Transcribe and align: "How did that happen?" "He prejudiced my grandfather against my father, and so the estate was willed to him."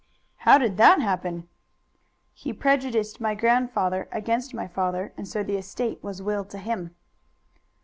"How 0.37 0.57
did 0.57 0.77
that 0.77 0.99
happen?" 0.99 1.47
"He 2.33 2.53
prejudiced 2.53 3.21
my 3.21 3.35
grandfather 3.35 4.07
against 4.11 4.51
my 4.51 4.67
father, 4.67 5.13
and 5.15 5.27
so 5.27 5.43
the 5.43 5.57
estate 5.57 6.03
was 6.03 6.23
willed 6.23 6.49
to 6.49 6.57
him." 6.57 6.95